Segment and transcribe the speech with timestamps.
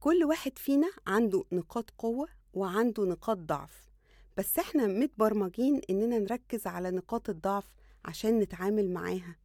[0.00, 3.90] كل واحد فينا عنده نقاط قوة وعنده نقاط ضعف
[4.36, 7.64] بس إحنا متبرمجين إننا نركز على نقاط الضعف
[8.04, 9.36] عشان نتعامل معاها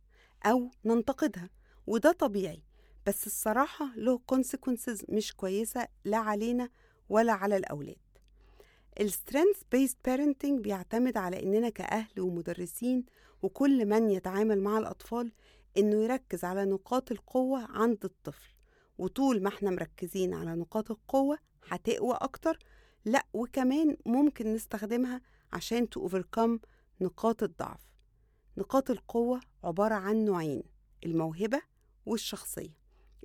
[0.45, 1.49] أو ننتقدها
[1.87, 2.63] وده طبيعي
[3.07, 6.69] بس الصراحة له consequences مش كويسة لا علينا
[7.09, 7.97] ولا على الأولاد.
[8.99, 13.05] ال strength based parenting بيعتمد على إننا كأهل ومدرسين
[13.41, 15.31] وكل من يتعامل مع الأطفال
[15.77, 18.54] إنه يركز على نقاط القوة عند الطفل.
[18.97, 21.37] وطول ما إحنا مركزين على نقاط القوة
[21.69, 22.59] هتقوى أكتر.
[23.05, 25.21] لأ وكمان ممكن نستخدمها
[25.53, 26.59] عشان overcome
[27.01, 27.81] نقاط الضعف.
[28.57, 30.63] نقاط القوة عبارة عن نوعين
[31.05, 31.61] الموهبة
[32.05, 32.77] والشخصية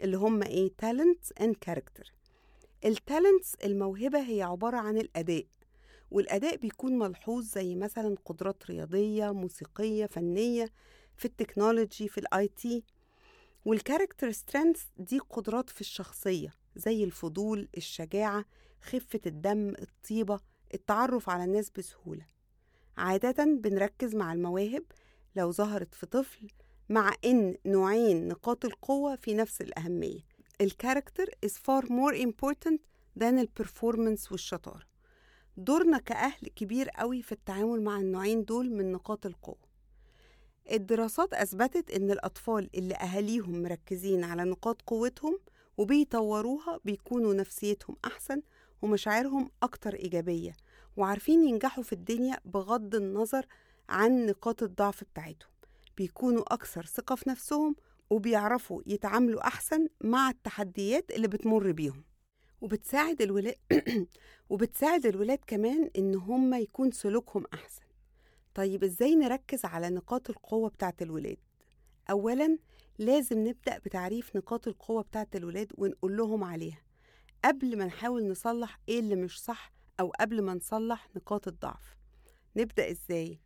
[0.03, 2.11] اللي هم إيه؟ talents and character.
[2.85, 5.47] التالنتس الموهبة هي عبارة عن الأداء
[6.11, 10.73] والأداء بيكون ملحوظ زي مثلا قدرات رياضية موسيقية فنية
[11.17, 12.85] في ال technology في ال IT
[13.65, 18.45] وال character strength دي قدرات في الشخصية زي الفضول الشجاعة
[18.83, 20.41] خفة الدم الطيبة
[20.75, 22.27] التعرف على الناس بسهولة.
[22.97, 24.85] عادة بنركز مع المواهب
[25.37, 26.49] لو ظهرت في طفل
[26.89, 30.21] مع إن نوعين نقاط القوة في نفس الأهمية.
[30.61, 32.79] ال character is far more important
[33.21, 34.87] than ال performance والشطارة.
[35.57, 39.70] دورنا كأهل كبير قوي في التعامل مع النوعين دول من نقاط القوة.
[40.71, 45.39] الدراسات أثبتت إن الأطفال اللي أهاليهم مركزين على نقاط قوتهم
[45.77, 48.43] وبيطوروها بيكونوا نفسيتهم أحسن
[48.83, 50.57] ومشاعرهم أكتر إيجابية
[50.97, 53.47] وعارفين ينجحوا في الدنيا بغض النظر
[53.89, 55.51] عن نقاط الضعف بتاعتهم.
[55.97, 57.77] بيكونوا أكثر ثقة في نفسهم
[58.11, 62.05] وبيعرفوا يتعاملوا أحسن مع التحديات اللي بتمر بيهم.
[62.61, 63.55] وبتساعد الولاد
[64.51, 67.83] وبتساعد الولاد كمان إن هم يكون سلوكهم أحسن.
[68.55, 71.37] طيب إزاي نركز على نقاط القوة بتاعت الولاد؟
[72.11, 72.59] أولا
[72.99, 76.83] لازم نبدأ بتعريف نقاط القوة بتاعت الولاد ونقول لهم عليها
[77.45, 81.97] قبل ما نحاول نصلح إيه اللي مش صح أو قبل ما نصلح نقاط الضعف
[82.57, 83.41] نبدأ إزاي؟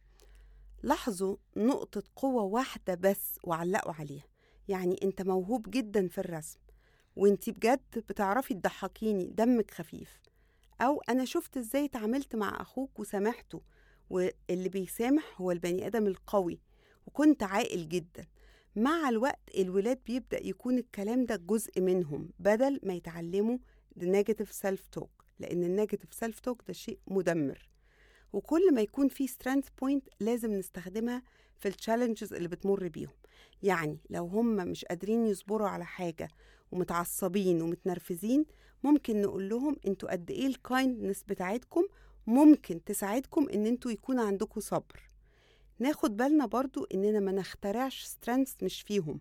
[0.82, 4.24] لاحظوا نقطة قوة واحدة بس وعلقوا عليها
[4.68, 6.58] يعني أنت موهوب جدا في الرسم
[7.16, 10.20] وأنت بجد بتعرفي تضحكيني دمك خفيف
[10.80, 13.60] أو أنا شفت إزاي اتعاملت مع أخوك وسامحته
[14.10, 16.60] واللي بيسامح هو البني آدم القوي
[17.06, 18.26] وكنت عاقل جدا.
[18.76, 23.58] مع الوقت الولاد بيبدأ يكون الكلام ده جزء منهم بدل ما يتعلموا
[23.96, 27.68] ال negative self talk لأن ال negative self talk ده شيء مدمر.
[28.32, 31.22] وكل ما يكون في strength point لازم نستخدمها
[31.56, 33.12] في ال challenges اللي بتمر بيهم.
[33.62, 36.28] يعني لو هم مش قادرين يصبروا على حاجة
[36.72, 38.44] ومتعصبين ومتنرفزين
[38.84, 41.82] ممكن نقول لهم أنتوا قد إيه ال kindness بتاعتكم
[42.26, 45.10] ممكن تساعدكم إن أنتوا يكون عندكم صبر.
[45.78, 49.20] ناخد بالنا برضو إننا ما نخترعش strength مش فيهم.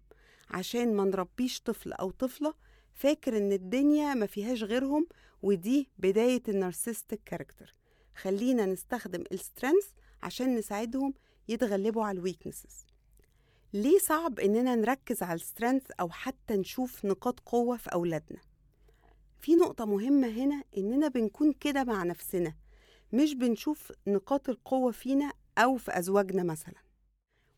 [0.49, 2.53] عشان ما نربيش طفل أو طفلة
[2.93, 5.07] فاكر إن الدنيا ما فيهاش غيرهم
[5.41, 7.75] ودي بداية ال narcissistic character
[8.15, 9.85] خلينا نستخدم ال strength
[10.23, 11.13] عشان نساعدهم
[11.47, 12.85] يتغلبوا على ال weaknesses
[13.73, 18.39] ليه صعب إننا نركز على ال strength أو حتى نشوف نقاط قوة في أولادنا؟
[19.41, 22.53] في نقطة مهمة هنا إننا بنكون كده مع نفسنا.
[23.13, 26.75] مش بنشوف نقاط القوة فينا أو في أزواجنا مثلا.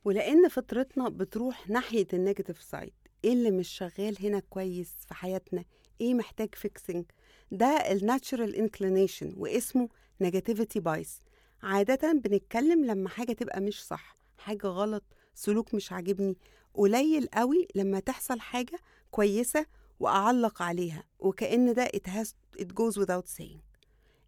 [0.06, 2.94] ولأن فطرتنا بتروح ناحية ال negative side
[3.24, 5.64] إيه اللي مش شغال هنا كويس في حياتنا
[6.02, 7.06] إيه محتاج fixing
[7.52, 9.90] ده ال natural inclination واسمه
[10.22, 11.22] negativity bias
[11.64, 15.04] عادة بنتكلم لما حاجة تبقى مش صح حاجة غلط
[15.36, 16.38] سلوك مش عاجبني
[16.74, 18.80] قليل قوي لما تحصل حاجة
[19.12, 19.66] كويسة
[20.00, 22.28] وأعلق عليها وكأن ده it, has,
[22.62, 23.75] it goes without saying.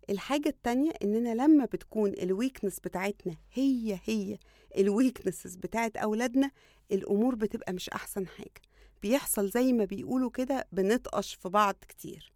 [0.10, 4.38] الحاجة التانية إننا لما بتكون ال weakness بتاعتنا هي هي
[4.78, 6.52] ال weaknesses بتاعت أولادنا
[6.92, 8.62] الأمور بتبقى مش أحسن حاجة.
[9.02, 12.32] بيحصل زي ما بيقولوا كده بنطقش في بعض كتير.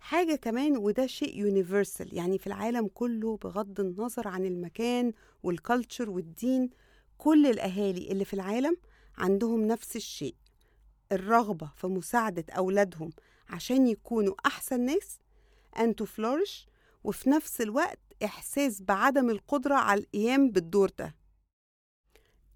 [0.00, 6.10] حاجة كمان وده شيء universal يعني في العالم كله بغض النظر عن المكان وال culture
[6.10, 6.70] والدين
[7.18, 8.76] كل الأهالي اللي في العالم
[9.18, 10.34] عندهم نفس الشيء.
[11.12, 13.10] الرغبة في مساعدة أولادهم
[13.48, 15.18] عشان يكونوا أحسن ناس
[15.76, 16.66] and to flourish
[17.04, 21.14] وفي نفس الوقت إحساس بعدم القدرة على القيام بالدور ده.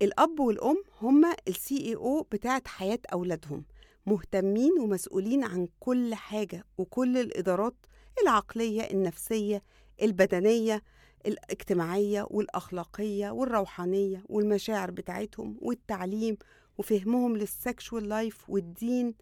[0.02, 3.64] الأب والأم هما ال CEO بتاعت حياة أولادهم
[4.06, 7.74] مهتمين ومسؤولين عن كل حاجة وكل الإدارات
[8.22, 9.62] العقلية النفسية
[10.02, 10.82] البدنية
[11.26, 16.36] الاجتماعية والأخلاقية والروحانية والمشاعر بتاعتهم والتعليم
[16.78, 19.14] وفهمهم لل sexual life والدين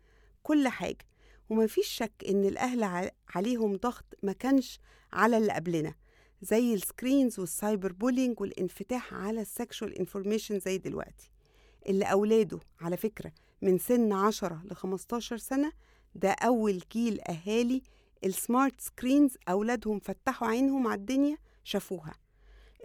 [0.42, 1.06] كل حاجة.
[1.50, 4.80] ومفيش شك إن الأهل عليهم ضغط ما كانش
[5.12, 5.94] على اللي قبلنا
[6.42, 11.30] زي ال screens وال cyber bullying والانفتاح على ال sexual information زي دلوقتي.
[11.88, 13.32] اللي أولاده على فكرة
[13.62, 15.72] من سن 10 ل 15 سنة
[16.14, 17.82] ده أول جيل أهالي
[18.24, 22.14] ال smart screens أولادهم فتحوا عينهم على الدنيا شافوها.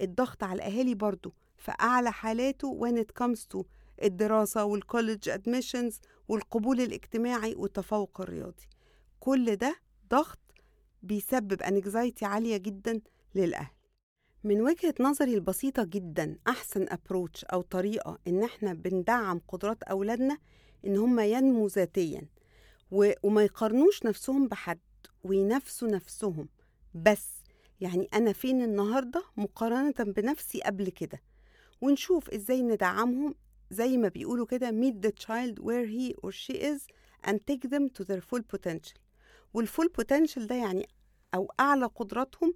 [0.02, 3.64] الضغط على الأهالي برضو في أعلى حالاته when it comes to
[4.04, 5.94] الدراسة وال college admissions
[6.28, 8.68] والقبول الاجتماعي والتفوق الرياضي.
[9.20, 9.76] كل ده
[10.10, 10.40] ضغط
[11.04, 13.02] بيسبب anxiety عالية جدا
[13.36, 13.72] للأهل.
[14.44, 20.38] من وجهة نظري البسيطة جدا أحسن أبروتش أو طريقة إن إحنا بندعم قدرات أولادنا
[20.86, 22.28] إن هم ينمو ذاتيا
[22.92, 24.80] و- وما يقارنوش نفسهم بحد
[25.24, 26.50] وينافسوا نفسهم
[26.94, 27.28] بس.
[27.82, 31.22] يعني أنا فين النهاردة مقارنة بنفسي قبل كده؟
[31.82, 33.36] ونشوف إزاي ندعمهم
[33.72, 36.82] زي ما بيقولوا كده meet the child where he or she is
[37.28, 38.98] and take them to their full potential.
[39.54, 40.88] والفول potential ده يعني
[41.34, 42.54] أو أعلى قدراتهم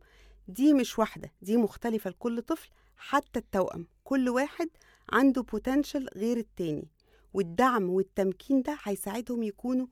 [0.48, 3.88] دي مش واحدة دي مختلفة لكل طفل حتى التوأم.
[4.04, 4.70] كل واحد
[5.10, 6.88] عنده potential غير التاني.
[7.34, 9.88] والدعم والتمكين ده هيساعدهم يكونوا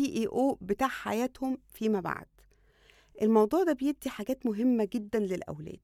[0.00, 2.26] اي أو بتاع حياتهم فيما بعد.
[3.22, 5.80] الموضوع ده بيدي حاجات مهمة جدا للأولاد.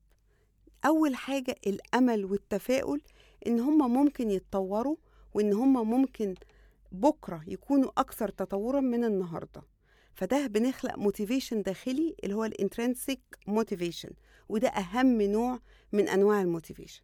[0.85, 3.01] أول حاجة الأمل والتفاؤل
[3.47, 4.95] إن هم ممكن يتطوروا
[5.33, 6.35] وإن هم ممكن
[6.91, 9.63] بكرة يكونوا أكثر تطورا من النهاردة.
[10.13, 14.09] فده بنخلق motivation داخلي اللي هو ال intrinsic motivation
[14.49, 15.59] وده أهم نوع
[15.91, 17.01] من أنواع ال motivation.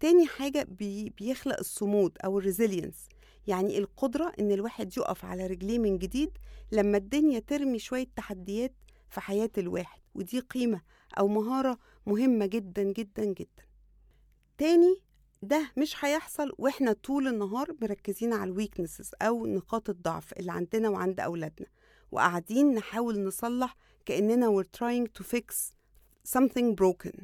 [0.00, 3.08] تاني حاجة بي بيخلق الصمود أو ال resilience
[3.46, 6.38] يعني القدرة إن الواحد يقف على رجليه من جديد
[6.72, 8.74] لما الدنيا ترمي شوية تحديات
[9.10, 10.80] في حياة الواحد ودي قيمة
[11.18, 13.64] أو مهارة مهمة جدا جدا جدا.
[14.58, 14.96] تاني
[15.42, 20.88] ده مش هيحصل وإحنا طول النهار مركزين على ال weaknesses أو نقاط الضعف اللي عندنا
[20.88, 21.66] وعند أولادنا.
[22.12, 25.54] وقاعدين نحاول نصلح كأننا we're trying to fix
[26.38, 27.22] something broken.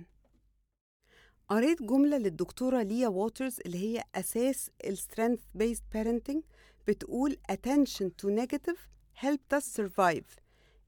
[1.48, 6.40] قريت جملة للدكتورة ليا ووترز اللي هي أساس ال strength based parenting
[6.88, 8.78] بتقول attention to negative
[9.24, 10.38] helped us survive.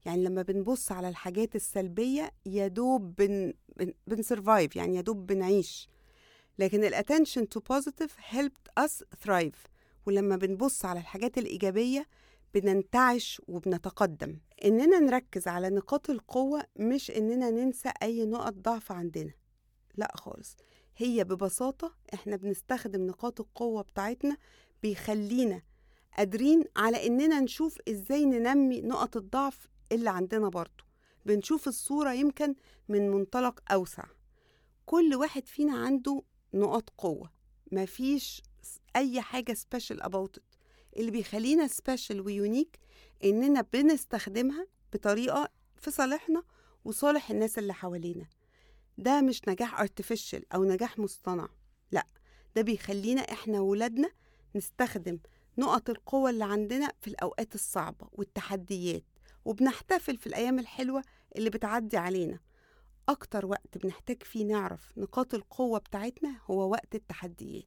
[0.05, 5.25] يعني لما بنبص على الحاجات السلبية يا دوب بن بن بن survive يعني يا دوب
[5.27, 5.89] بنعيش.
[6.59, 9.67] لكن ال attention to positive helped us thrive.
[10.05, 12.07] ولما بنبص على الحاجات الإيجابية
[12.53, 14.37] بننتعش وبنتقدم.
[14.65, 19.33] إننا نركز على نقاط القوة مش إننا ننسى أي نقط ضعف عندنا.
[19.95, 20.55] لا خالص.
[20.97, 24.37] هي ببساطة إحنا بنستخدم نقاط القوة بتاعتنا
[24.83, 25.61] بيخلينا
[26.17, 30.83] قادرين على إننا نشوف إزاي ننمي نقط الضعف اللي عندنا برضو
[31.25, 32.55] بنشوف الصورة يمكن
[32.89, 34.03] من منطلق أوسع.
[34.85, 36.21] كل واحد فينا عنده
[36.53, 37.31] نقاط قوة.
[37.71, 38.41] مفيش
[38.95, 40.39] أي حاجة special it.
[40.97, 42.79] اللي بيخلينا special و unique
[43.23, 46.43] إننا بنستخدمها بطريقة في صالحنا
[46.85, 48.25] وصالح الناس اللي حوالينا.
[48.97, 51.49] ده مش نجاح artificial أو نجاح مصطنع.
[51.91, 52.07] لأ
[52.55, 54.11] ده بيخلينا إحنا ولادنا
[54.55, 55.19] نستخدم
[55.57, 59.03] نقط القوة اللي عندنا في الأوقات الصعبة والتحديات
[59.45, 61.03] وبنحتفل في الأيام الحلوة
[61.35, 62.39] اللي بتعدي علينا.
[63.09, 67.65] أكتر وقت بنحتاج فيه نعرف نقاط القوة بتاعتنا هو وقت التحديات.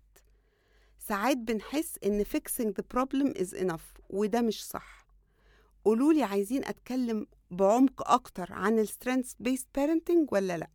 [0.98, 5.06] ساعات بنحس إن fixing the problem is enough وده مش صح.
[5.84, 10.70] قولولي عايزين أتكلم بعمق أكتر عن ال strengths based parenting ولا لأ؟